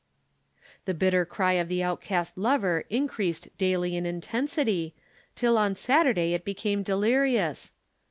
"The 0.85 0.95
bitter 0.95 1.25
cry 1.25 1.53
of 1.61 1.67
the 1.67 1.83
outcast 1.83 2.35
lover 2.35 2.85
increased 2.89 3.55
daily 3.59 3.95
in 3.95 4.07
intensity, 4.07 4.95
till 5.35 5.59
on 5.59 5.75
Saturday 5.75 6.33
it 6.33 6.43
became 6.43 6.81
delirious. 6.81 7.71